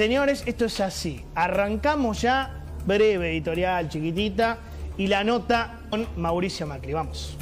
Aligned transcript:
Señores, 0.00 0.44
esto 0.46 0.64
es 0.64 0.80
así. 0.80 1.22
Arrancamos 1.34 2.22
ya, 2.22 2.64
breve 2.86 3.32
editorial, 3.32 3.90
chiquitita, 3.90 4.56
y 4.96 5.08
la 5.08 5.24
nota 5.24 5.80
con 5.90 6.08
Mauricio 6.16 6.66
Macri. 6.66 6.94
Vamos. 6.94 7.36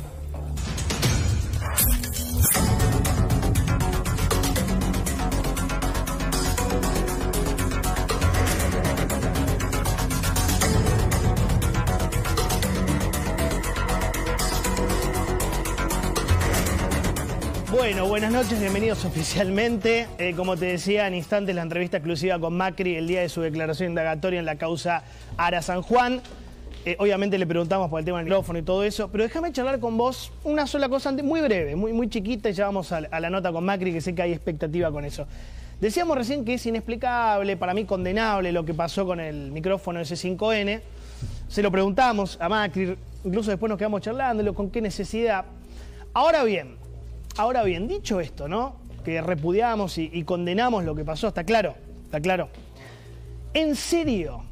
Bueno, 17.79 18.09
buenas 18.09 18.33
noches, 18.33 18.59
bienvenidos 18.59 19.05
oficialmente. 19.05 20.09
Eh, 20.19 20.35
como 20.35 20.57
te 20.57 20.67
decía, 20.67 21.07
en 21.07 21.15
instantes 21.15 21.55
la 21.55 21.63
entrevista 21.63 21.99
exclusiva 21.99 22.37
con 22.41 22.57
Macri 22.57 22.97
el 22.97 23.07
día 23.07 23.21
de 23.21 23.29
su 23.29 23.41
declaración 23.41 23.91
indagatoria 23.91 24.41
en 24.41 24.47
la 24.47 24.57
causa 24.57 25.05
Ara 25.37 25.63
San 25.63 25.83
Juan. 25.83 26.21
Eh, 26.85 26.97
obviamente 26.99 27.39
le 27.39 27.47
preguntamos 27.47 27.89
por 27.89 28.01
el 28.01 28.05
tema 28.05 28.19
del 28.19 28.25
micrófono 28.25 28.59
y 28.59 28.63
todo 28.63 28.83
eso, 28.83 29.09
pero 29.13 29.23
déjame 29.23 29.53
charlar 29.53 29.79
con 29.79 29.97
vos 29.97 30.33
una 30.43 30.67
sola 30.67 30.89
cosa 30.89 31.13
muy 31.13 31.41
breve, 31.41 31.77
muy, 31.77 31.93
muy 31.93 32.09
chiquita, 32.09 32.51
y 32.51 32.53
ya 32.53 32.65
vamos 32.67 32.91
a, 32.91 32.97
a 32.97 33.21
la 33.21 33.31
nota 33.31 33.53
con 33.53 33.65
Macri, 33.65 33.93
que 33.93 34.01
sé 34.01 34.13
que 34.13 34.23
hay 34.23 34.33
expectativa 34.33 34.91
con 34.91 35.05
eso. 35.05 35.29
Decíamos 35.81 36.19
recién 36.19 36.45
que 36.45 36.55
es 36.55 36.67
inexplicable, 36.67 37.57
para 37.57 37.75
mí 37.75 37.85
condenable, 37.85 38.51
lo 38.51 38.65
que 38.65 38.75
pasó 38.75 39.07
con 39.07 39.21
el 39.21 39.53
micrófono 39.53 40.01
S5N. 40.01 40.81
Se 41.47 41.63
lo 41.63 41.71
preguntamos 41.71 42.39
a 42.41 42.49
Macri, 42.49 42.97
incluso 43.23 43.53
después 43.53 43.71
nos 43.71 43.79
quedamos 43.79 44.01
charlando, 44.01 44.53
con 44.53 44.69
qué 44.69 44.81
necesidad. 44.81 45.45
Ahora 46.13 46.43
bien, 46.43 46.78
Ahora 47.39 47.63
bien, 47.63 47.87
dicho 47.87 48.19
esto, 48.19 48.49
¿no? 48.49 48.75
Que 49.05 49.21
repudiamos 49.21 49.97
y, 49.97 50.25
condenamos 50.25 50.85
lo 50.85 50.97
que 50.97 51.05
pasó, 51.05 51.29
está 51.29 51.45
claro, 51.45 51.77
está 52.03 52.21
claro. 52.21 52.49
¿En 53.55 53.77
serio 53.77 54.43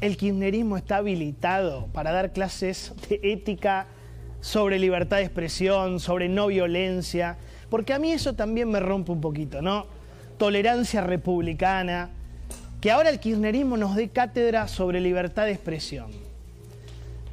el 0.00 0.16
kirchnerismo 0.16 0.78
está 0.78 0.96
habilitado 0.96 1.88
para 1.92 2.10
dar 2.10 2.32
clases 2.32 2.94
de 3.10 3.20
ética 3.22 3.88
sobre 4.40 4.78
libertad 4.78 5.18
de 5.18 5.24
expresión, 5.24 6.00
sobre 6.00 6.30
no 6.30 6.46
violencia? 6.46 7.36
Porque 7.68 7.92
a 7.92 7.98
mí 7.98 8.10
eso 8.10 8.32
también 8.32 8.70
me 8.70 8.80
rompe 8.80 9.12
un 9.12 9.20
poquito, 9.20 9.60
¿no? 9.60 9.84
Tolerancia 10.38 11.02
republicana, 11.02 12.08
que 12.80 12.90
ahora 12.90 13.10
el 13.10 13.20
kirchnerismo 13.20 13.76
nos 13.76 13.96
dé 13.96 14.08
cátedra 14.08 14.66
sobre 14.66 14.98
libertad 14.98 15.44
de 15.44 15.52
expresión 15.52 16.31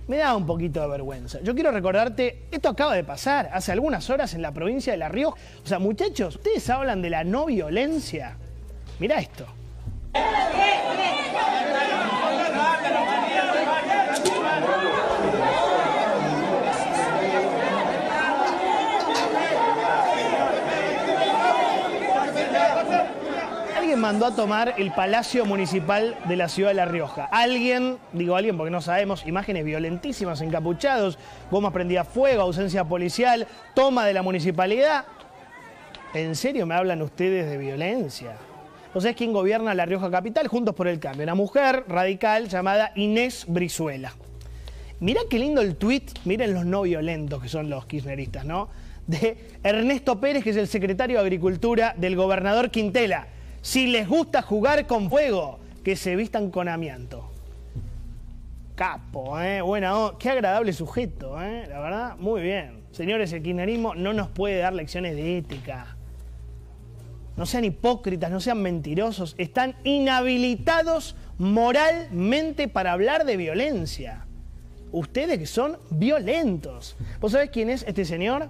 me 0.09 0.17
da 0.17 0.35
un 0.35 0.45
poquito 0.45 0.81
de 0.81 0.87
vergüenza. 0.87 1.39
Yo 1.43 1.53
quiero 1.53 1.71
recordarte, 1.71 2.47
esto 2.51 2.69
acaba 2.69 2.95
de 2.95 3.03
pasar 3.03 3.51
hace 3.53 3.71
algunas 3.71 4.09
horas 4.09 4.33
en 4.33 4.41
la 4.41 4.51
provincia 4.51 4.91
de 4.91 4.97
La 4.97 5.07
Rioja. 5.07 5.37
O 5.63 5.67
sea, 5.67 5.77
muchachos, 5.77 6.37
ustedes 6.37 6.67
hablan 6.69 7.03
de 7.03 7.11
la 7.11 7.23
no 7.23 7.45
violencia. 7.45 8.35
Mirá 8.99 9.19
esto. 9.19 9.45
Mandó 24.09 24.25
a 24.25 24.35
tomar 24.35 24.73
el 24.79 24.91
Palacio 24.91 25.45
Municipal 25.45 26.17
de 26.27 26.35
la 26.35 26.49
ciudad 26.49 26.71
de 26.71 26.73
La 26.73 26.85
Rioja. 26.85 27.25
Alguien, 27.25 27.99
digo 28.11 28.35
alguien 28.35 28.57
porque 28.57 28.71
no 28.71 28.81
sabemos, 28.81 29.23
imágenes 29.27 29.63
violentísimas, 29.63 30.41
encapuchados, 30.41 31.19
gomas 31.51 31.71
prendidas 31.71 32.07
fuego, 32.07 32.41
ausencia 32.41 32.83
policial, 32.85 33.45
toma 33.75 34.07
de 34.07 34.13
la 34.13 34.23
municipalidad. 34.23 35.05
¿En 36.15 36.35
serio 36.35 36.65
me 36.65 36.73
hablan 36.73 37.03
ustedes 37.03 37.47
de 37.51 37.59
violencia? 37.59 38.31
O 38.95 38.99
sea, 38.99 39.11
es 39.11 39.15
quien 39.15 39.31
gobierna 39.31 39.75
La 39.75 39.85
Rioja 39.85 40.09
Capital, 40.09 40.47
Juntos 40.47 40.73
por 40.73 40.87
el 40.87 40.99
Cambio. 40.99 41.21
Una 41.21 41.35
mujer 41.35 41.83
radical 41.87 42.49
llamada 42.49 42.91
Inés 42.95 43.45
Brizuela. 43.47 44.13
Mirá 45.01 45.21
qué 45.29 45.37
lindo 45.37 45.61
el 45.61 45.75
tuit, 45.75 46.17
miren 46.25 46.55
los 46.55 46.65
no 46.65 46.81
violentos 46.81 47.43
que 47.43 47.47
son 47.47 47.69
los 47.69 47.85
kirchneristas, 47.85 48.43
¿no? 48.43 48.69
De 49.05 49.37
Ernesto 49.61 50.19
Pérez, 50.19 50.43
que 50.43 50.49
es 50.49 50.57
el 50.57 50.67
secretario 50.67 51.17
de 51.17 51.21
Agricultura 51.21 51.93
del 51.95 52.15
gobernador 52.15 52.71
Quintela 52.71 53.27
si 53.61 53.87
les 53.87 54.07
gusta 54.07 54.41
jugar 54.41 54.87
con 54.87 55.09
fuego, 55.09 55.59
que 55.83 55.95
se 55.95 56.15
vistan 56.15 56.51
con 56.51 56.67
amianto. 56.67 57.31
Capo, 58.75 59.39
¿eh? 59.39 59.61
Bueno, 59.61 60.17
qué 60.17 60.29
agradable 60.29 60.71
sujeto, 60.71 61.41
¿eh? 61.41 61.65
La 61.67 61.79
verdad, 61.79 62.17
muy 62.17 62.41
bien. 62.41 62.83
Señores, 62.91 63.33
el 63.33 63.43
kirchnerismo 63.43 63.95
no 63.95 64.13
nos 64.13 64.29
puede 64.29 64.59
dar 64.59 64.73
lecciones 64.73 65.15
de 65.15 65.37
ética. 65.37 65.97
No 67.35 67.45
sean 67.45 67.65
hipócritas, 67.65 68.31
no 68.31 68.39
sean 68.39 68.61
mentirosos. 68.61 69.35
Están 69.37 69.75
inhabilitados 69.83 71.15
moralmente 71.37 72.67
para 72.67 72.93
hablar 72.93 73.25
de 73.25 73.37
violencia. 73.37 74.25
Ustedes 74.91 75.37
que 75.37 75.45
son 75.45 75.77
violentos. 75.89 76.97
¿Vos 77.19 77.33
sabés 77.33 77.49
quién 77.49 77.69
es 77.69 77.83
este 77.87 78.05
señor? 78.05 78.49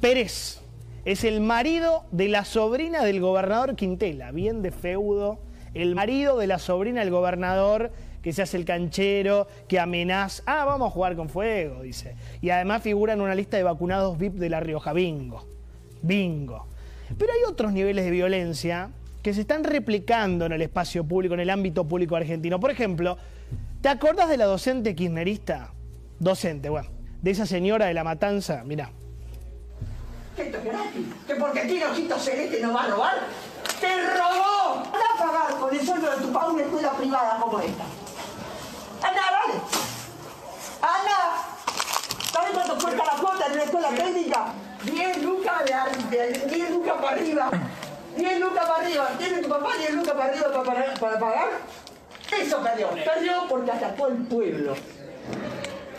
Pérez 0.00 0.60
es 1.08 1.24
el 1.24 1.40
marido 1.40 2.04
de 2.10 2.28
la 2.28 2.44
sobrina 2.44 3.02
del 3.02 3.18
gobernador 3.18 3.76
Quintela, 3.76 4.30
bien 4.30 4.60
de 4.60 4.70
feudo, 4.70 5.38
el 5.72 5.94
marido 5.94 6.36
de 6.36 6.46
la 6.46 6.58
sobrina 6.58 7.00
del 7.00 7.10
gobernador 7.10 7.92
que 8.20 8.34
se 8.34 8.42
hace 8.42 8.58
el 8.58 8.66
canchero, 8.66 9.48
que 9.68 9.80
amenaza, 9.80 10.42
ah, 10.44 10.66
vamos 10.66 10.88
a 10.88 10.90
jugar 10.90 11.16
con 11.16 11.30
fuego, 11.30 11.80
dice. 11.80 12.14
Y 12.42 12.50
además 12.50 12.82
figura 12.82 13.14
en 13.14 13.22
una 13.22 13.34
lista 13.34 13.56
de 13.56 13.62
vacunados 13.62 14.18
VIP 14.18 14.34
de 14.34 14.50
La 14.50 14.60
Rioja, 14.60 14.92
bingo, 14.92 15.46
bingo. 16.02 16.66
Pero 17.16 17.32
hay 17.32 17.50
otros 17.50 17.72
niveles 17.72 18.04
de 18.04 18.10
violencia 18.10 18.90
que 19.22 19.32
se 19.32 19.40
están 19.40 19.64
replicando 19.64 20.44
en 20.44 20.52
el 20.52 20.60
espacio 20.60 21.04
público, 21.04 21.32
en 21.32 21.40
el 21.40 21.48
ámbito 21.48 21.88
público 21.88 22.16
argentino. 22.16 22.60
Por 22.60 22.70
ejemplo, 22.70 23.16
¿te 23.80 23.88
acordás 23.88 24.28
de 24.28 24.36
la 24.36 24.44
docente 24.44 24.94
kirchnerista? 24.94 25.72
Docente, 26.18 26.68
bueno, 26.68 26.90
de 27.22 27.30
esa 27.30 27.46
señora 27.46 27.86
de 27.86 27.94
la 27.94 28.04
matanza, 28.04 28.62
mira 28.66 28.90
esto 30.48 30.58
es 30.58 30.64
gratis. 30.64 31.06
Que 31.26 31.34
porque 31.34 31.60
tiene 31.60 31.86
ojitos 31.86 32.24
celeste 32.24 32.60
no 32.60 32.72
va 32.72 32.84
a 32.84 32.86
robar. 32.88 33.18
¡Te 33.80 34.02
robó! 34.16 34.82
Anda 34.86 35.08
pagar 35.18 35.58
con 35.58 35.74
el 35.74 35.86
sueldo 35.86 36.10
de 36.10 36.16
tu 36.16 36.32
padre 36.32 36.54
una 36.54 36.62
escuela 36.62 36.92
privada 36.92 37.38
como 37.40 37.60
esta. 37.60 37.84
Anda, 39.02 39.22
vale. 39.30 39.60
Anda. 40.82 41.44
¿Sabes 42.32 42.50
cuánto 42.52 42.78
cuesta 42.78 43.04
la 43.04 43.20
cuota 43.20 43.46
en 43.46 43.52
una 43.52 43.62
escuela 43.64 43.88
técnica? 43.90 44.46
10 44.84 45.22
lucas 45.22 45.64
de, 46.10 46.46
10 46.46 46.70
lucas 46.70 46.94
para 47.00 47.16
arriba. 47.16 47.50
10 48.16 48.40
lucas 48.40 48.64
para 48.66 48.84
arriba. 48.84 49.08
¿Tiene 49.18 49.42
tu 49.42 49.48
papá 49.48 49.70
10 49.78 49.94
lucas 49.94 50.14
para 50.14 50.32
arriba 50.32 50.64
para, 50.64 50.94
para 50.94 51.18
pagar? 51.18 51.48
Eso 52.40 52.62
perdió. 52.62 52.90
Perdió 52.90 53.46
porque 53.48 53.70
atacó 53.70 54.06
al 54.06 54.16
pueblo. 54.16 54.74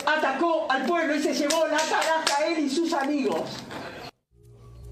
Atacó 0.06 0.66
al 0.70 0.84
pueblo 0.86 1.14
y 1.14 1.22
se 1.22 1.34
llevó 1.34 1.66
la 1.66 1.78
caraja 1.78 2.38
a 2.38 2.46
él 2.46 2.58
y 2.60 2.70
sus 2.70 2.92
amigos 2.92 3.42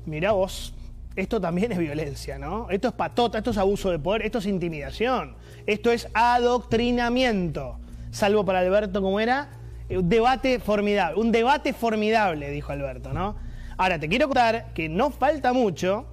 mirá 0.08 0.32
vos, 0.32 0.74
esto 1.16 1.40
también 1.40 1.72
es 1.72 1.78
violencia, 1.78 2.38
¿no? 2.38 2.70
Esto 2.70 2.88
es 2.88 2.94
patota, 2.94 3.38
esto 3.38 3.50
es 3.50 3.58
abuso 3.58 3.90
de 3.90 3.98
poder, 3.98 4.22
esto 4.22 4.38
es 4.38 4.46
intimidación, 4.46 5.34
esto 5.66 5.90
es 5.90 6.08
adoctrinamiento. 6.14 7.78
Salvo 8.10 8.44
para 8.44 8.60
Alberto, 8.60 9.02
¿cómo 9.02 9.18
era? 9.20 9.50
Un 9.90 10.08
debate 10.08 10.60
formidable, 10.60 11.20
un 11.20 11.32
debate 11.32 11.72
formidable, 11.72 12.50
dijo 12.50 12.72
Alberto, 12.72 13.12
¿no? 13.12 13.36
Ahora, 13.76 13.98
te 13.98 14.08
quiero 14.08 14.26
contar 14.26 14.72
que 14.74 14.88
no 14.88 15.10
falta 15.10 15.52
mucho 15.52 16.06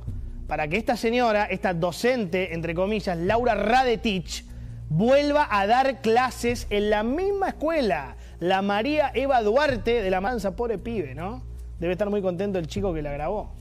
para 0.47 0.67
que 0.67 0.77
esta 0.77 0.95
señora, 0.95 1.45
esta 1.45 1.73
docente, 1.73 2.53
entre 2.53 2.75
comillas, 2.75 3.17
Laura 3.17 3.55
Radetich, 3.55 4.45
vuelva 4.89 5.47
a 5.49 5.65
dar 5.67 6.01
clases 6.01 6.67
en 6.69 6.89
la 6.89 7.03
misma 7.03 7.49
escuela, 7.49 8.15
la 8.39 8.61
María 8.61 9.11
Eva 9.13 9.41
Duarte 9.41 10.01
de 10.01 10.09
la 10.09 10.21
Mansa, 10.21 10.55
pobre 10.55 10.77
pibe, 10.77 11.15
¿no? 11.15 11.43
Debe 11.79 11.93
estar 11.93 12.09
muy 12.09 12.21
contento 12.21 12.59
el 12.59 12.67
chico 12.67 12.93
que 12.93 13.01
la 13.01 13.11
grabó. 13.11 13.51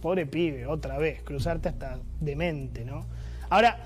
Pobre 0.00 0.26
pibe, 0.26 0.66
otra 0.66 0.98
vez, 0.98 1.22
cruzarte 1.22 1.68
hasta 1.68 1.98
demente, 2.20 2.84
¿no? 2.84 3.06
Ahora, 3.48 3.78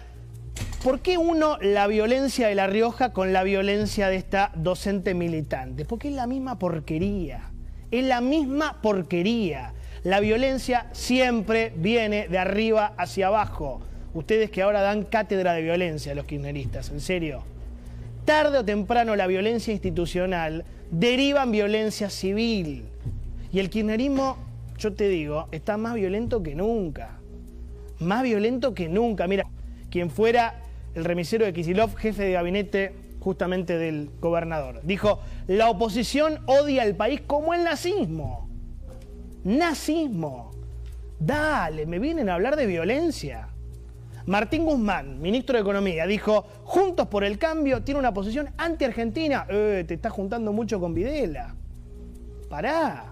¿por 0.82 1.00
qué 1.00 1.18
uno 1.18 1.56
la 1.60 1.86
violencia 1.86 2.48
de 2.48 2.54
La 2.54 2.66
Rioja 2.66 3.12
con 3.12 3.32
la 3.32 3.42
violencia 3.42 4.08
de 4.08 4.16
esta 4.16 4.52
docente 4.54 5.14
militante? 5.14 5.84
Porque 5.84 6.08
es 6.08 6.14
la 6.14 6.26
misma 6.26 6.58
porquería, 6.58 7.50
es 7.90 8.04
la 8.04 8.20
misma 8.20 8.80
porquería. 8.82 9.74
La 10.02 10.20
violencia 10.20 10.86
siempre 10.92 11.72
viene 11.76 12.26
de 12.28 12.38
arriba 12.38 12.94
hacia 12.96 13.26
abajo. 13.26 13.82
Ustedes 14.14 14.50
que 14.50 14.62
ahora 14.62 14.80
dan 14.80 15.04
cátedra 15.04 15.52
de 15.52 15.62
violencia 15.62 16.12
a 16.12 16.14
los 16.14 16.24
kirchneristas, 16.24 16.90
en 16.90 17.00
serio. 17.00 17.42
Tarde 18.24 18.58
o 18.58 18.64
temprano 18.64 19.14
la 19.14 19.26
violencia 19.26 19.72
institucional 19.72 20.64
deriva 20.90 21.42
en 21.42 21.52
violencia 21.52 22.10
civil. 22.10 22.84
Y 23.52 23.58
el 23.58 23.70
kirchnerismo 23.70 24.38
yo 24.80 24.94
te 24.94 25.08
digo, 25.08 25.46
está 25.52 25.76
más 25.76 25.94
violento 25.94 26.42
que 26.42 26.54
nunca. 26.54 27.20
Más 28.00 28.22
violento 28.22 28.74
que 28.74 28.88
nunca. 28.88 29.26
Mira, 29.26 29.46
quien 29.90 30.10
fuera 30.10 30.62
el 30.94 31.04
remisero 31.04 31.44
de 31.44 31.52
Kisilov, 31.52 31.94
jefe 31.96 32.24
de 32.24 32.32
gabinete 32.32 32.94
justamente 33.20 33.76
del 33.76 34.10
gobernador, 34.18 34.80
dijo, 34.82 35.20
la 35.46 35.68
oposición 35.68 36.40
odia 36.46 36.82
al 36.82 36.96
país 36.96 37.20
como 37.20 37.52
el 37.52 37.62
nazismo. 37.62 38.48
Nazismo. 39.44 40.50
Dale, 41.18 41.84
me 41.84 41.98
vienen 41.98 42.30
a 42.30 42.34
hablar 42.34 42.56
de 42.56 42.66
violencia. 42.66 43.48
Martín 44.24 44.64
Guzmán, 44.64 45.20
ministro 45.20 45.56
de 45.56 45.60
Economía, 45.60 46.06
dijo, 46.06 46.46
Juntos 46.64 47.08
por 47.08 47.24
el 47.24 47.38
Cambio 47.38 47.82
tiene 47.82 48.00
una 48.00 48.14
posición 48.14 48.48
anti-argentina. 48.56 49.46
Eh, 49.50 49.84
te 49.86 49.94
estás 49.94 50.12
juntando 50.12 50.52
mucho 50.52 50.80
con 50.80 50.94
Videla. 50.94 51.54
Pará. 52.48 53.09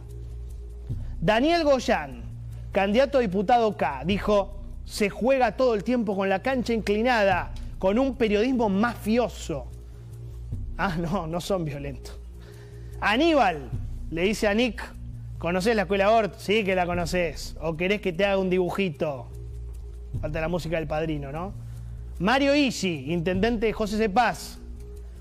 Daniel 1.20 1.64
Goyán, 1.64 2.22
candidato 2.70 3.18
a 3.18 3.20
diputado 3.20 3.76
K, 3.76 4.02
dijo, 4.04 4.54
se 4.84 5.10
juega 5.10 5.56
todo 5.56 5.74
el 5.74 5.82
tiempo 5.82 6.16
con 6.16 6.28
la 6.28 6.42
cancha 6.42 6.72
inclinada, 6.72 7.52
con 7.78 7.98
un 7.98 8.14
periodismo 8.14 8.68
mafioso. 8.68 9.66
Ah, 10.76 10.96
no, 10.96 11.26
no 11.26 11.40
son 11.40 11.64
violentos. 11.64 12.18
Aníbal 13.00 13.68
le 14.10 14.22
dice 14.22 14.46
a 14.46 14.54
Nick, 14.54 14.82
¿conoces 15.38 15.74
la 15.74 15.82
escuela 15.82 16.12
Ort? 16.12 16.38
Sí 16.38 16.62
que 16.64 16.76
la 16.76 16.86
conoces. 16.86 17.56
¿O 17.60 17.76
querés 17.76 18.00
que 18.00 18.12
te 18.12 18.24
haga 18.24 18.38
un 18.38 18.48
dibujito? 18.48 19.26
Falta 20.20 20.40
la 20.40 20.48
música 20.48 20.76
del 20.76 20.86
padrino, 20.86 21.32
¿no? 21.32 21.52
Mario 22.20 22.54
Isi, 22.54 23.12
intendente 23.12 23.66
de 23.66 23.72
José 23.72 23.96
Cepaz. 23.98 24.58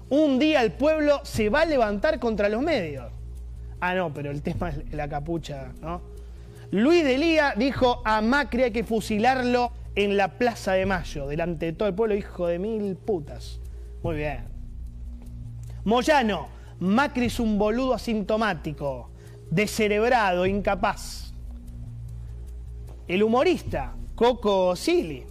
Un 0.09 0.37
día 0.39 0.61
el 0.61 0.71
pueblo 0.71 1.21
se 1.23 1.49
va 1.49 1.61
a 1.61 1.65
levantar 1.65 2.19
contra 2.19 2.49
los 2.49 2.61
medios. 2.61 3.11
Ah, 3.79 3.93
no, 3.93 4.13
pero 4.13 4.31
el 4.31 4.41
tema 4.41 4.69
es 4.69 4.93
la 4.93 5.07
capucha, 5.07 5.73
¿no? 5.81 6.01
Luis 6.71 7.03
Delía 7.03 7.53
dijo 7.55 8.01
a 8.03 8.21
Macri 8.21 8.63
hay 8.63 8.71
que 8.71 8.83
fusilarlo 8.83 9.71
en 9.95 10.17
la 10.17 10.37
Plaza 10.37 10.73
de 10.73 10.85
Mayo, 10.85 11.27
delante 11.27 11.67
de 11.67 11.73
todo 11.73 11.87
el 11.87 11.95
pueblo, 11.95 12.15
hijo 12.15 12.47
de 12.47 12.59
mil 12.59 12.95
putas. 12.95 13.59
Muy 14.03 14.17
bien. 14.17 14.45
Moyano, 15.85 16.49
Macri 16.79 17.27
es 17.27 17.39
un 17.39 17.57
boludo 17.57 17.93
asintomático, 17.93 19.09
descerebrado, 19.49 20.45
incapaz. 20.45 21.33
El 23.07 23.23
humorista, 23.23 23.95
Coco 24.15 24.75
Sili. 24.75 25.23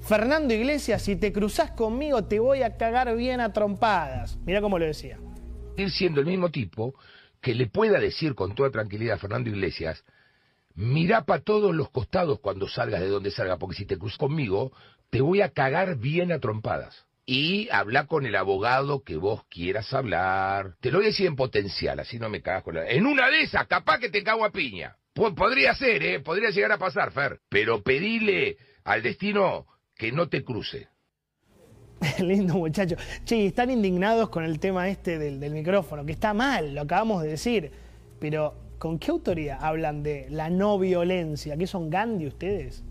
Fernando 0.00 0.52
Iglesias, 0.52 1.00
si 1.00 1.16
te 1.16 1.32
cruzas 1.32 1.70
conmigo 1.70 2.24
te 2.24 2.38
voy 2.38 2.62
a 2.62 2.76
cagar 2.76 3.14
bien 3.16 3.40
a 3.40 3.52
trompadas. 3.52 4.38
Mira 4.44 4.60
cómo 4.60 4.78
lo 4.78 4.84
decía. 4.84 5.18
Ir 5.76 5.90
siendo 5.90 6.20
el 6.20 6.26
mismo 6.26 6.50
tipo 6.50 6.94
que 7.44 7.54
le 7.54 7.66
pueda 7.66 8.00
decir 8.00 8.34
con 8.34 8.54
toda 8.54 8.70
tranquilidad 8.70 9.16
a 9.16 9.18
Fernando 9.18 9.50
Iglesias, 9.50 10.02
mira 10.74 11.26
para 11.26 11.42
todos 11.42 11.74
los 11.74 11.90
costados 11.90 12.40
cuando 12.40 12.68
salgas 12.68 13.02
de 13.02 13.08
donde 13.08 13.30
salga, 13.30 13.58
porque 13.58 13.76
si 13.76 13.84
te 13.84 13.98
cruzas 13.98 14.16
conmigo, 14.16 14.72
te 15.10 15.20
voy 15.20 15.42
a 15.42 15.50
cagar 15.50 15.98
bien 15.98 16.32
a 16.32 16.40
trompadas. 16.40 17.04
Y 17.26 17.68
habla 17.70 18.06
con 18.06 18.24
el 18.24 18.34
abogado 18.34 19.04
que 19.04 19.16
vos 19.16 19.42
quieras 19.50 19.92
hablar. 19.92 20.76
Te 20.80 20.90
lo 20.90 20.98
voy 20.98 21.06
a 21.06 21.10
decir 21.10 21.26
en 21.26 21.36
potencial, 21.36 22.00
así 22.00 22.18
no 22.18 22.30
me 22.30 22.40
cagas 22.40 22.62
con 22.62 22.76
la... 22.76 22.88
En 22.88 23.04
una 23.04 23.28
de 23.28 23.42
esas, 23.42 23.66
capaz 23.66 23.98
que 23.98 24.08
te 24.08 24.24
cago 24.24 24.46
a 24.46 24.50
piña. 24.50 24.96
podría 25.12 25.74
ser, 25.74 26.02
¿eh? 26.02 26.20
Podría 26.20 26.48
llegar 26.48 26.72
a 26.72 26.78
pasar, 26.78 27.12
Fer. 27.12 27.40
Pero 27.50 27.82
pedile 27.82 28.56
al 28.84 29.02
destino 29.02 29.66
que 29.96 30.12
no 30.12 30.30
te 30.30 30.42
cruce. 30.42 30.88
Lindo 32.18 32.54
muchacho. 32.54 32.96
Che, 33.24 33.46
están 33.46 33.70
indignados 33.70 34.28
con 34.28 34.44
el 34.44 34.58
tema 34.58 34.88
este 34.88 35.18
del, 35.18 35.50
micrófono, 35.50 36.04
que 36.04 36.12
está 36.12 36.34
mal, 36.34 36.74
lo 36.74 36.82
acabamos 36.82 37.22
de 37.22 37.28
decir. 37.28 37.70
Pero, 38.18 38.54
¿con 38.78 38.98
qué 38.98 39.10
autoridad 39.10 39.58
hablan 39.60 40.02
de 40.02 40.26
la 40.30 40.50
no 40.50 40.78
violencia? 40.78 41.56
¿Qué 41.56 41.66
son 41.66 41.90
Gandhi 41.90 42.26
ustedes? 42.26 42.82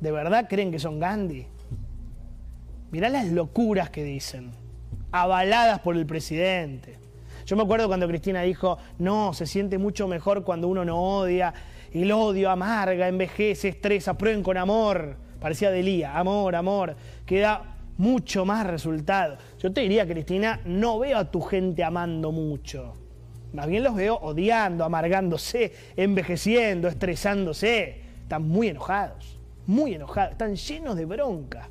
¿De 0.00 0.12
verdad 0.12 0.46
creen 0.48 0.70
que 0.70 0.78
son 0.78 0.98
Gandhi? 0.98 1.46
Mirá 2.90 3.08
las 3.08 3.28
locuras 3.28 3.90
que 3.90 4.04
dicen, 4.04 4.52
avaladas 5.10 5.80
por 5.80 5.96
el 5.96 6.06
presidente. 6.06 6.98
Yo 7.46 7.56
me 7.56 7.62
acuerdo 7.62 7.88
cuando 7.88 8.08
Cristina 8.08 8.42
dijo, 8.42 8.78
no, 8.98 9.34
se 9.34 9.46
siente 9.46 9.78
mucho 9.78 10.08
mejor 10.08 10.44
cuando 10.44 10.68
uno 10.68 10.84
no 10.84 11.00
odia, 11.00 11.52
y 11.92 12.02
el 12.02 12.12
odio 12.12 12.50
amarga, 12.50 13.08
envejece, 13.08 13.68
estresa, 13.68 14.16
prueben 14.16 14.42
con 14.42 14.56
amor. 14.56 15.16
Parecía 15.40 15.70
Delía, 15.70 16.18
amor, 16.18 16.56
amor, 16.56 16.96
que 17.26 17.40
da 17.40 17.73
mucho 17.96 18.44
más 18.44 18.66
resultado. 18.66 19.36
Yo 19.58 19.72
te 19.72 19.82
diría, 19.82 20.06
Cristina, 20.06 20.60
no 20.64 20.98
veo 20.98 21.18
a 21.18 21.30
tu 21.30 21.40
gente 21.40 21.84
amando 21.84 22.32
mucho. 22.32 22.94
Más 23.52 23.68
bien 23.68 23.84
los 23.84 23.94
veo 23.94 24.16
odiando, 24.16 24.84
amargándose, 24.84 25.72
envejeciendo, 25.96 26.88
estresándose. 26.88 28.00
Están 28.22 28.48
muy 28.48 28.68
enojados, 28.68 29.38
muy 29.66 29.94
enojados, 29.94 30.32
están 30.32 30.56
llenos 30.56 30.96
de 30.96 31.04
bronca. 31.04 31.68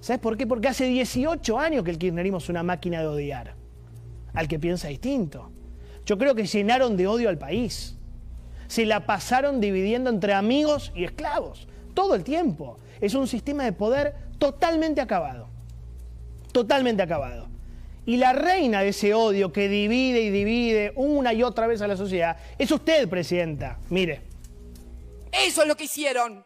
¿Sabes 0.00 0.20
por 0.20 0.36
qué? 0.36 0.46
Porque 0.46 0.68
hace 0.68 0.84
18 0.86 1.58
años 1.58 1.84
que 1.84 1.90
el 1.90 1.98
kirchnerismo 1.98 2.38
es 2.38 2.48
una 2.48 2.62
máquina 2.62 3.00
de 3.00 3.06
odiar 3.06 3.54
al 4.34 4.48
que 4.48 4.58
piensa 4.58 4.88
distinto. 4.88 5.50
Yo 6.04 6.18
creo 6.18 6.34
que 6.34 6.44
llenaron 6.44 6.96
de 6.96 7.06
odio 7.06 7.28
al 7.28 7.38
país. 7.38 7.96
Se 8.66 8.84
la 8.84 9.06
pasaron 9.06 9.60
dividiendo 9.60 10.10
entre 10.10 10.34
amigos 10.34 10.92
y 10.94 11.04
esclavos, 11.04 11.68
todo 11.94 12.14
el 12.14 12.24
tiempo. 12.24 12.78
Es 13.00 13.14
un 13.14 13.26
sistema 13.26 13.64
de 13.64 13.72
poder 13.72 14.14
totalmente 14.38 15.00
acabado. 15.00 15.51
Totalmente 16.52 17.02
acabado. 17.02 17.48
Y 18.04 18.16
la 18.16 18.32
reina 18.32 18.82
de 18.82 18.88
ese 18.88 19.14
odio 19.14 19.52
que 19.52 19.68
divide 19.68 20.20
y 20.20 20.30
divide 20.30 20.92
una 20.96 21.32
y 21.32 21.42
otra 21.42 21.66
vez 21.66 21.80
a 21.82 21.86
la 21.86 21.96
sociedad 21.96 22.36
es 22.58 22.70
usted, 22.70 23.08
presidenta. 23.08 23.78
Mire. 23.90 24.22
Eso 25.30 25.62
es 25.62 25.68
lo 25.68 25.76
que 25.76 25.84
hicieron. 25.84 26.44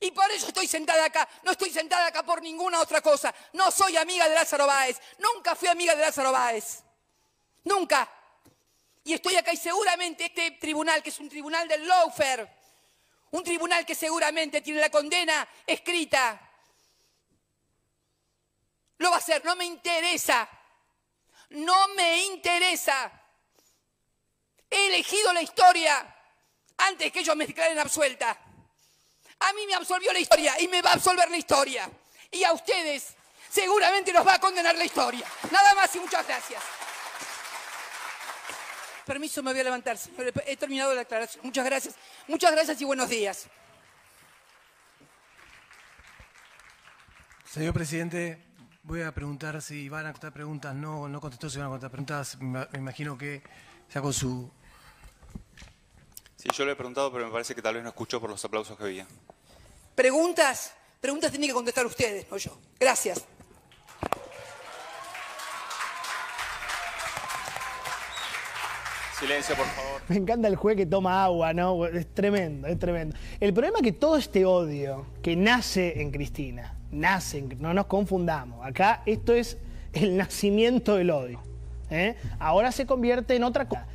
Y 0.00 0.10
por 0.10 0.28
eso 0.32 0.48
estoy 0.48 0.66
sentada 0.66 1.04
acá. 1.04 1.28
No 1.44 1.52
estoy 1.52 1.70
sentada 1.70 2.06
acá 2.06 2.24
por 2.24 2.42
ninguna 2.42 2.80
otra 2.80 3.00
cosa. 3.00 3.32
No 3.52 3.70
soy 3.70 3.96
amiga 3.96 4.28
de 4.28 4.34
Lázaro 4.34 4.66
Báez. 4.66 4.98
Nunca 5.18 5.54
fui 5.54 5.68
amiga 5.68 5.94
de 5.94 6.00
Lázaro 6.02 6.32
Báez. 6.32 6.82
Nunca. 7.64 8.10
Y 9.04 9.12
estoy 9.12 9.36
acá 9.36 9.52
y 9.52 9.56
seguramente 9.56 10.24
este 10.24 10.52
tribunal, 10.52 11.02
que 11.02 11.10
es 11.10 11.18
un 11.20 11.28
tribunal 11.28 11.68
del 11.68 11.86
lawfare, 11.86 12.48
un 13.30 13.44
tribunal 13.44 13.84
que 13.84 13.94
seguramente 13.94 14.60
tiene 14.60 14.80
la 14.80 14.90
condena 14.90 15.46
escrita, 15.66 16.40
lo 19.02 19.10
va 19.10 19.16
a 19.16 19.18
hacer. 19.18 19.44
No 19.44 19.54
me 19.56 19.64
interesa. 19.64 20.48
No 21.50 21.88
me 21.88 22.24
interesa. 22.24 23.12
He 24.70 24.86
elegido 24.86 25.32
la 25.32 25.42
historia 25.42 26.16
antes 26.78 27.12
que 27.12 27.20
ellos 27.20 27.36
me 27.36 27.46
declaren 27.46 27.78
absuelta. 27.78 28.38
A 29.40 29.52
mí 29.52 29.66
me 29.66 29.74
absolvió 29.74 30.12
la 30.12 30.18
historia 30.18 30.58
y 30.60 30.68
me 30.68 30.80
va 30.80 30.90
a 30.90 30.94
absolver 30.94 31.30
la 31.30 31.36
historia. 31.36 31.90
Y 32.30 32.44
a 32.44 32.52
ustedes 32.52 33.14
seguramente 33.50 34.12
nos 34.12 34.26
va 34.26 34.34
a 34.34 34.40
condenar 34.40 34.74
la 34.76 34.84
historia. 34.84 35.26
Nada 35.50 35.74
más 35.74 35.94
y 35.94 36.00
muchas 36.00 36.26
gracias. 36.26 36.62
Permiso, 39.04 39.42
me 39.42 39.50
voy 39.50 39.60
a 39.60 39.64
levantar, 39.64 39.98
He 40.46 40.56
terminado 40.56 40.94
la 40.94 41.02
aclaración. 41.02 41.44
Muchas 41.44 41.64
gracias. 41.64 41.94
Muchas 42.28 42.52
gracias 42.52 42.80
y 42.80 42.84
buenos 42.84 43.08
días. 43.08 43.46
Señor 47.44 47.74
presidente, 47.74 48.42
voy 48.82 49.02
a 49.02 49.12
preguntar 49.12 49.62
si 49.62 49.88
van 49.88 50.06
a 50.06 50.12
contestar 50.12 50.32
preguntas. 50.32 50.74
No, 50.74 51.08
no 51.08 51.20
contestó 51.20 51.48
si 51.48 51.58
van 51.58 51.66
a 51.66 51.70
contestar 51.70 51.90
preguntas. 51.90 52.38
Me 52.40 52.66
imagino 52.74 53.16
que 53.16 53.42
ya 53.92 54.00
con 54.00 54.12
su... 54.12 54.50
Sí, 56.36 56.48
yo 56.52 56.64
le 56.64 56.72
he 56.72 56.76
preguntado, 56.76 57.12
pero 57.12 57.26
me 57.26 57.32
parece 57.32 57.54
que 57.54 57.62
tal 57.62 57.74
vez 57.74 57.82
no 57.82 57.90
escuchó 57.90 58.20
por 58.20 58.30
los 58.30 58.44
aplausos 58.44 58.76
que 58.76 58.84
había. 58.84 59.06
Preguntas, 59.94 60.74
preguntas 61.00 61.30
tienen 61.30 61.48
que 61.48 61.54
contestar 61.54 61.86
ustedes, 61.86 62.28
no 62.30 62.36
yo. 62.36 62.58
Gracias. 62.80 63.24
Silencio, 69.20 69.54
por 69.54 69.66
favor. 69.66 70.02
Me 70.08 70.16
encanta 70.16 70.48
el 70.48 70.56
juez 70.56 70.76
que 70.76 70.86
toma 70.86 71.22
agua, 71.22 71.54
¿no? 71.54 71.86
Es 71.86 72.12
tremendo, 72.12 72.66
es 72.66 72.76
tremendo. 72.76 73.16
El 73.38 73.54
problema 73.54 73.78
es 73.78 73.84
que 73.84 73.92
todo 73.92 74.16
este 74.16 74.44
odio 74.44 75.06
que 75.22 75.36
nace 75.36 76.02
en 76.02 76.10
Cristina, 76.10 76.76
nace, 76.92 77.38
en, 77.38 77.56
no 77.60 77.74
nos 77.74 77.86
confundamos. 77.86 78.64
Acá 78.64 79.02
esto 79.06 79.32
es 79.32 79.58
el 79.92 80.16
nacimiento 80.18 80.96
del 80.96 81.10
odio. 81.10 81.40
¿eh? 81.90 82.16
Ahora 82.38 82.70
se 82.72 82.86
convierte 82.86 83.34
en 83.34 83.44
otra 83.44 83.68
cosa, 83.68 83.86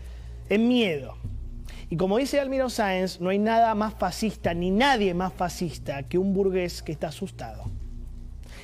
en 0.49 0.67
miedo. 0.67 1.15
Y 1.89 1.95
como 1.95 2.17
dice 2.17 2.39
Almiro 2.39 2.69
Sáenz, 2.69 3.21
no 3.21 3.29
hay 3.29 3.39
nada 3.39 3.73
más 3.73 3.93
fascista, 3.93 4.53
ni 4.53 4.71
nadie 4.71 5.13
más 5.13 5.31
fascista 5.31 6.03
que 6.03 6.17
un 6.17 6.33
burgués 6.33 6.81
que 6.81 6.91
está 6.91 7.07
asustado. 7.07 7.63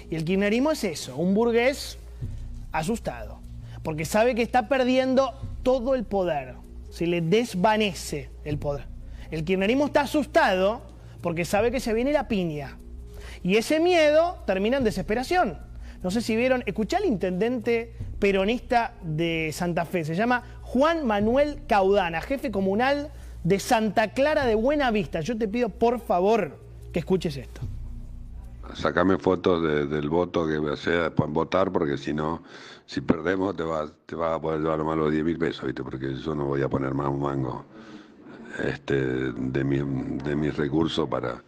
Y 0.10 0.16
el 0.16 0.26
kirchnerismo 0.26 0.72
es 0.72 0.84
eso, 0.84 1.16
un 1.16 1.34
burgués 1.34 1.98
asustado, 2.74 3.40
porque 3.82 4.04
sabe 4.04 4.36
que 4.36 4.42
está 4.42 4.68
perdiendo 4.68 5.34
todo 5.64 5.96
el 5.96 6.04
poder, 6.04 6.56
se 6.90 7.08
le 7.08 7.22
desvanece 7.22 8.30
el 8.44 8.58
poder. 8.58 8.88
El 9.32 9.46
kirchnerismo 9.46 9.86
está 9.86 10.02
asustado 10.02 10.82
porque 11.22 11.46
sabe 11.46 11.72
que 11.72 11.80
se 11.80 11.94
viene 11.94 12.12
la 12.12 12.28
piña. 12.28 12.78
Y 13.44 13.58
ese 13.58 13.80
miedo 13.80 14.38
termina 14.48 14.78
en 14.78 14.86
desesperación. 14.86 15.58
No 16.02 16.12
sé 16.12 16.22
si 16.22 16.36
vieron, 16.36 16.64
escuché 16.66 16.96
al 16.96 17.06
intendente 17.06 17.94
peronista 18.20 18.96
de 19.04 19.52
Santa 19.54 19.86
Fe, 19.86 20.04
se 20.04 20.16
llama 20.16 20.44
Juan 20.62 21.06
Manuel 21.06 21.62
Caudana, 21.68 22.22
jefe 22.22 22.52
comunal 22.52 23.12
de 23.44 23.60
Santa 23.60 24.14
Clara 24.14 24.46
de 24.46 24.56
Buena 24.56 24.92
Vista. 24.92 25.22
Yo 25.22 25.38
te 25.38 25.48
pido 25.48 25.70
por 25.70 26.00
favor 26.00 26.58
que 26.92 27.00
escuches 27.00 27.38
esto. 27.38 27.62
Sacame 28.74 29.18
fotos 29.18 29.62
del 29.62 30.10
voto 30.10 30.48
que 30.48 30.78
sea 30.78 31.14
para 31.14 31.30
votar, 31.30 31.72
porque 31.72 31.98
si 31.98 32.14
no, 32.14 32.44
si 32.86 33.02
perdemos 33.02 33.56
te 33.56 33.64
vas, 33.64 33.92
te 34.06 34.16
vas 34.16 34.38
a 34.38 34.42
poder 34.42 34.62
llevar 34.62 34.84
más 34.84 34.98
los 34.98 35.12
10 35.12 35.24
mil 35.24 35.38
pesos, 35.38 35.66
¿viste? 35.66 35.84
porque 35.84 36.16
yo 36.16 36.34
no 36.34 36.46
voy 36.46 36.62
a 36.62 36.70
poner 36.70 36.94
más 36.94 37.10
un 37.10 37.22
mango 37.22 37.66
este, 38.64 38.96
de, 39.32 39.64
mi, 39.64 39.78
de 40.24 40.36
mis 40.36 40.56
recursos 40.56 41.08
para, 41.08 41.44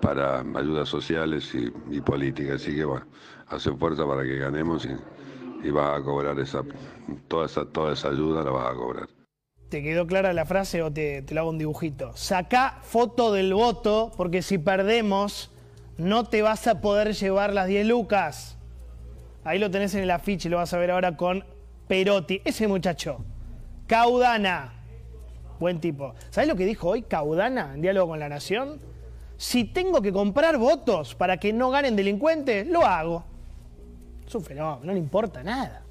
para 0.00 0.40
ayudas 0.40 0.88
sociales 0.88 1.54
y, 1.54 1.72
y 1.90 2.00
políticas. 2.00 2.62
Así 2.62 2.74
que 2.74 2.84
bueno, 2.84 3.06
hacen 3.48 3.78
fuerza 3.78 4.06
para 4.06 4.22
que 4.22 4.36
ganemos 4.36 4.84
y, 4.84 5.66
y 5.66 5.70
vas 5.70 5.98
a 5.98 6.02
cobrar 6.02 6.38
esa, 6.38 6.62
toda 7.28 7.46
esa, 7.46 7.66
esa 7.92 8.08
ayuda 8.08 8.42
la 8.42 8.50
vas 8.50 8.72
a 8.72 8.74
cobrar. 8.74 9.08
¿Te 9.68 9.82
quedó 9.82 10.06
clara 10.06 10.32
la 10.32 10.44
frase 10.44 10.82
o 10.82 10.92
te, 10.92 11.22
te 11.22 11.34
lo 11.34 11.40
hago 11.40 11.50
un 11.50 11.58
dibujito? 11.58 12.12
Sacá 12.14 12.78
foto 12.82 13.32
del 13.32 13.52
voto 13.52 14.12
porque 14.16 14.42
si 14.42 14.58
perdemos 14.58 15.50
no 15.98 16.24
te 16.24 16.42
vas 16.42 16.66
a 16.66 16.80
poder 16.80 17.14
llevar 17.14 17.52
las 17.52 17.66
10 17.66 17.86
lucas. 17.86 18.58
Ahí 19.44 19.58
lo 19.58 19.70
tenés 19.70 19.94
en 19.94 20.02
el 20.02 20.10
afiche, 20.10 20.48
lo 20.48 20.58
vas 20.58 20.72
a 20.72 20.78
ver 20.78 20.90
ahora 20.90 21.16
con 21.16 21.44
Perotti. 21.88 22.42
Ese 22.44 22.68
muchacho, 22.68 23.24
Caudana, 23.86 24.72
buen 25.58 25.80
tipo. 25.80 26.14
¿Sabés 26.30 26.48
lo 26.48 26.56
que 26.56 26.66
dijo 26.66 26.88
hoy 26.88 27.02
Caudana 27.02 27.72
en 27.74 27.80
diálogo 27.82 28.08
con 28.08 28.20
la 28.20 28.28
Nación? 28.28 28.80
Si 29.36 29.64
tengo 29.64 30.00
que 30.00 30.12
comprar 30.12 30.56
votos 30.58 31.14
para 31.14 31.36
que 31.36 31.52
no 31.52 31.70
ganen 31.70 31.96
delincuentes, 31.96 32.66
lo 32.66 32.86
hago. 32.86 33.24
Es 34.26 34.34
no 34.34 34.80
le 34.82 34.98
importa 34.98 35.42
nada. 35.42 35.82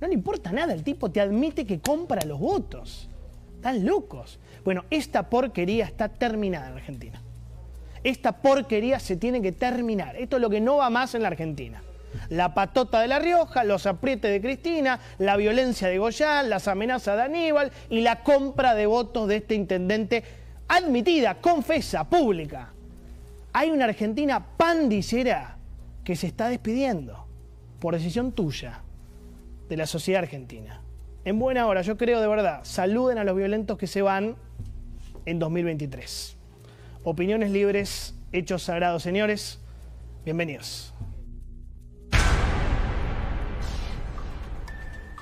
No 0.00 0.06
le 0.06 0.14
importa 0.14 0.52
nada, 0.52 0.74
el 0.74 0.82
tipo 0.82 1.10
te 1.10 1.20
admite 1.20 1.64
que 1.64 1.80
compra 1.80 2.24
los 2.26 2.38
votos. 2.38 3.08
Están 3.54 3.86
locos. 3.86 4.38
Bueno, 4.64 4.84
esta 4.90 5.30
porquería 5.30 5.86
está 5.86 6.08
terminada 6.08 6.68
en 6.68 6.74
Argentina. 6.74 7.22
Esta 8.04 8.32
porquería 8.32 9.00
se 9.00 9.16
tiene 9.16 9.40
que 9.40 9.52
terminar. 9.52 10.16
Esto 10.16 10.36
es 10.36 10.42
lo 10.42 10.50
que 10.50 10.60
no 10.60 10.76
va 10.76 10.90
más 10.90 11.14
en 11.14 11.22
la 11.22 11.28
Argentina. 11.28 11.82
La 12.28 12.54
patota 12.54 13.00
de 13.00 13.08
La 13.08 13.18
Rioja, 13.18 13.64
los 13.64 13.86
aprietes 13.86 14.30
de 14.30 14.40
Cristina, 14.40 15.00
la 15.18 15.36
violencia 15.36 15.88
de 15.88 15.98
Goyán, 15.98 16.50
las 16.50 16.68
amenazas 16.68 17.16
de 17.16 17.22
Aníbal 17.22 17.72
y 17.90 18.02
la 18.02 18.22
compra 18.22 18.74
de 18.74 18.86
votos 18.86 19.28
de 19.28 19.36
este 19.36 19.54
intendente 19.54 20.24
admitida, 20.68 21.34
confesa, 21.36 22.08
pública. 22.08 22.72
Hay 23.52 23.70
una 23.70 23.86
Argentina 23.86 24.44
pandillera 24.56 25.56
que 26.04 26.16
se 26.16 26.26
está 26.26 26.48
despidiendo 26.48 27.26
por 27.80 27.94
decisión 27.94 28.32
tuya 28.32 28.82
de 29.68 29.76
la 29.76 29.86
sociedad 29.86 30.22
argentina. 30.22 30.80
En 31.24 31.38
buena 31.38 31.66
hora, 31.66 31.82
yo 31.82 31.96
creo 31.96 32.20
de 32.20 32.28
verdad, 32.28 32.60
saluden 32.62 33.18
a 33.18 33.24
los 33.24 33.36
violentos 33.36 33.78
que 33.78 33.86
se 33.86 34.02
van 34.02 34.36
en 35.24 35.38
2023. 35.38 36.36
Opiniones 37.02 37.50
libres, 37.50 38.14
hechos 38.32 38.64
sagrados, 38.64 39.02
señores. 39.02 39.58
Bienvenidos. 40.24 40.92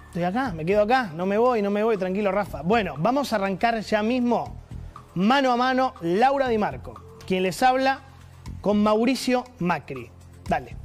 Estoy 0.07 0.23
acá, 0.23 0.53
me 0.53 0.65
quedo 0.65 0.83
acá, 0.83 1.11
no 1.15 1.27
me 1.27 1.37
voy, 1.39 1.61
no 1.61 1.71
me 1.71 1.83
voy, 1.83 1.97
tranquilo 1.97 2.31
Rafa. 2.31 2.63
Bueno, 2.63 2.95
vamos 2.99 3.33
a 3.33 3.37
arrancar 3.37 3.81
ya 3.81 4.03
mismo, 4.03 4.63
mano 5.15 5.53
a 5.53 5.57
mano, 5.57 5.95
Laura 6.01 6.49
Di 6.49 6.59
Marco, 6.59 6.95
quien 7.27 7.43
les 7.43 7.63
habla 7.63 8.01
con 8.61 8.83
Mauricio 8.83 9.45
Macri. 9.59 10.11
Dale. 10.49 10.77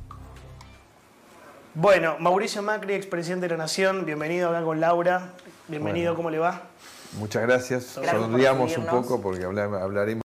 Bueno, 1.74 2.17
Mauricio 2.19 2.62
Macri, 2.62 2.93
expresidente 2.93 3.48
de 3.48 3.51
la 3.55 3.57
Nación, 3.63 4.05
bienvenido 4.05 4.50
acá 4.50 4.63
con 4.63 4.79
Laura. 4.79 5.33
Bienvenido, 5.67 6.12
Bueno. 6.12 6.17
¿cómo 6.17 6.29
le 6.29 6.39
va? 6.39 6.62
Muchas 7.17 7.41
gracias. 7.43 7.93
Gracias 7.95 8.15
por 8.15 8.24
Sonriamos 8.31 8.77
un 8.77 8.86
poco 8.86 9.21
porque 9.21 9.45
habla- 9.45 9.63
hablaremos. 9.81 10.24